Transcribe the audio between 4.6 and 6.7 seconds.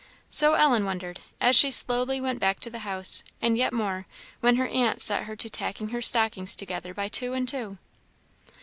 aunt set her to tacking her stockings